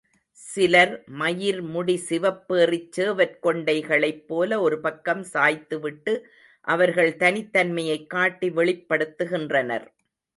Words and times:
சிலர் 0.39 0.93
மயிர்முடி 1.19 1.95
சிவப்பேறிச் 2.07 2.91
சேவற் 2.91 3.35
கொண்டைகளைப் 3.43 4.25
போல 4.27 4.59
ஒரு 4.61 4.79
பக்கம் 4.79 5.23
சாய்த்துவிட்டு 5.33 6.13
அவர்கள் 6.67 7.11
தனித்தன்மையைக் 7.17 8.07
காட்டி 8.07 8.49
வெளிப்படுத்துகின்றனர். 8.51 9.87